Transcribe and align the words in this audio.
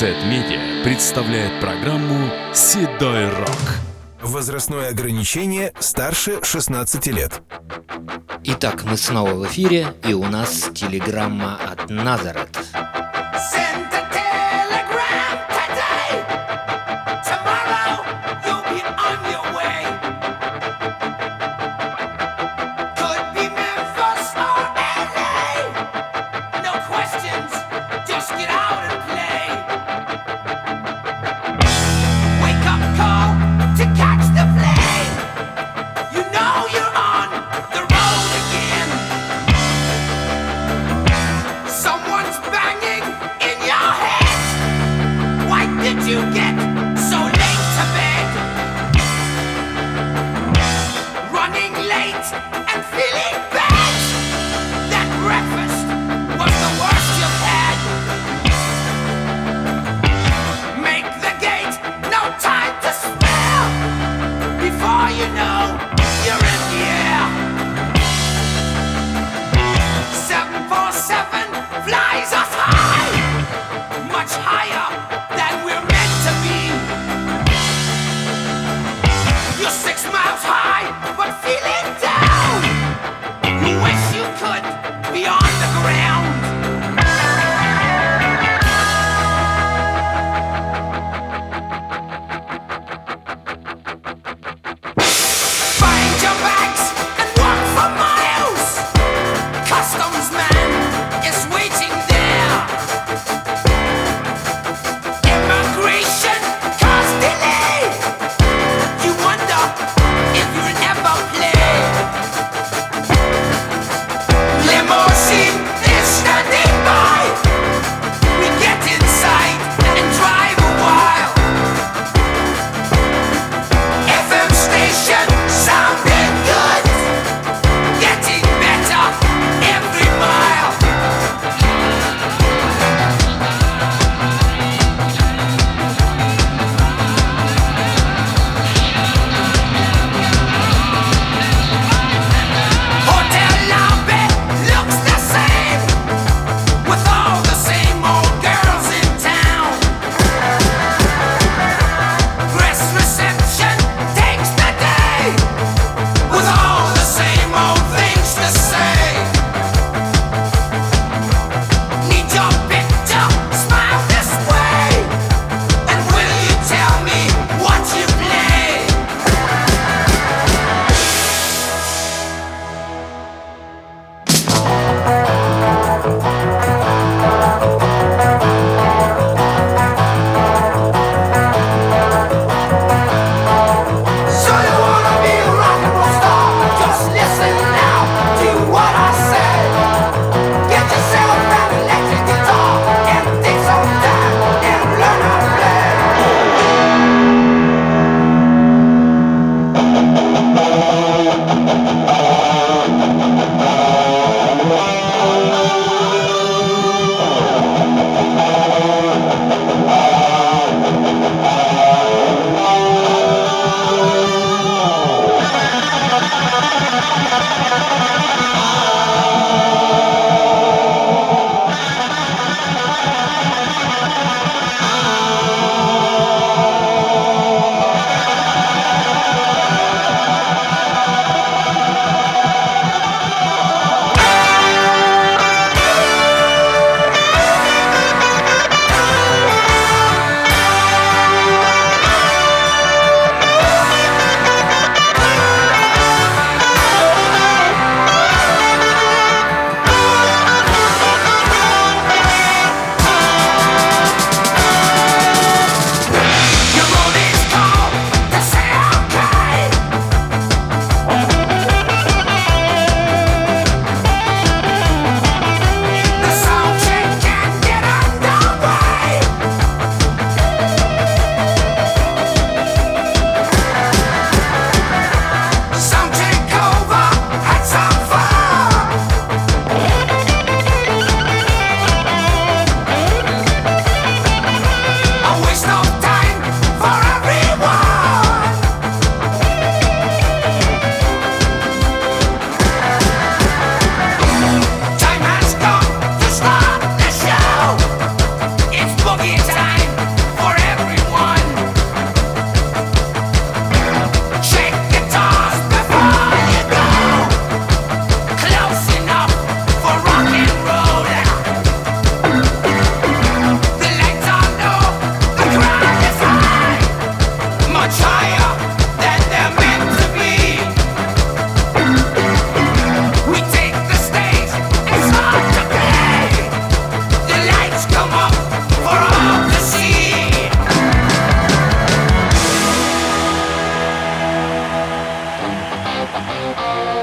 Z-Media 0.00 0.82
представляет 0.82 1.60
программу 1.60 2.30
«Седой 2.54 3.28
рок». 3.28 3.50
Возрастное 4.22 4.88
ограничение 4.88 5.74
старше 5.78 6.42
16 6.42 7.06
лет. 7.08 7.42
Итак, 8.44 8.84
мы 8.84 8.96
снова 8.96 9.34
в 9.34 9.44
эфире, 9.44 9.92
и 10.08 10.14
у 10.14 10.24
нас 10.24 10.70
телеграмма 10.72 11.56
от 11.56 11.90
Назарет. 11.90 12.48
I'm 52.22 52.82
feeling 52.82 53.39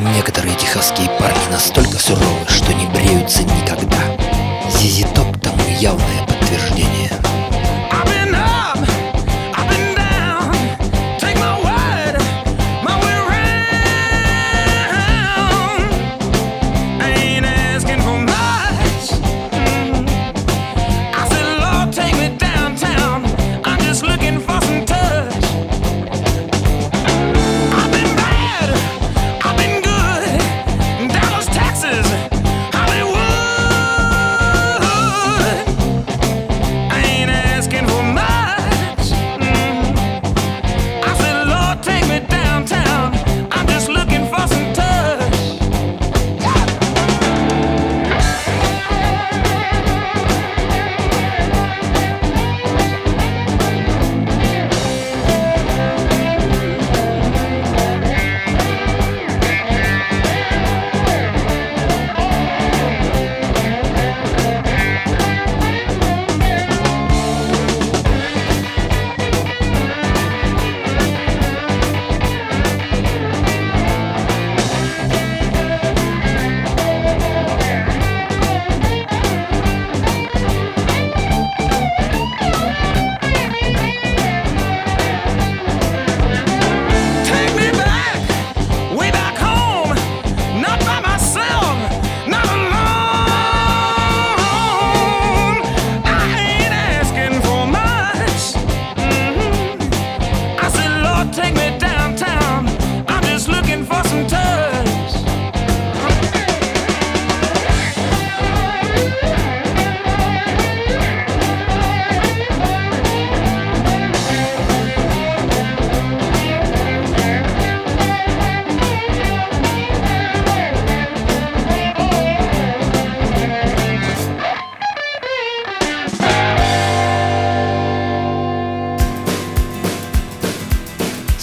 Некоторые 0.00 0.54
техасские 0.56 1.08
парни 1.18 1.50
настолько 1.50 1.98
суровы, 1.98 2.46
что 2.46 2.72
не 2.72 2.86
бреются 2.86 3.42
никогда. 3.42 3.98
Зизи 4.78 5.04
Топ 5.12 5.40
тому 5.40 5.68
явное 5.80 6.24
подтверждение. 6.24 7.17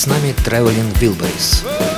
С 0.00 0.06
нами 0.06 0.34
Traveling 0.46 0.98
Wilburys. 0.98 1.89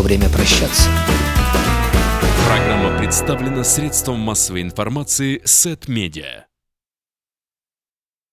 пришло 0.00 0.02
время 0.02 0.28
прощаться. 0.30 0.88
Программа 2.46 2.98
представлена 2.98 3.64
средством 3.64 4.18
массовой 4.18 4.62
информации 4.62 5.40
Сет 5.44 5.88
Медиа. 5.88 6.49